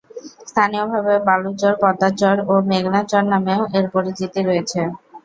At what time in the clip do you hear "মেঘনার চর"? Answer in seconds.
2.69-3.23